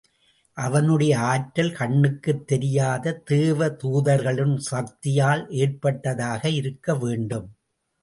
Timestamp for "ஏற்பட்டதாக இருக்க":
5.49-6.95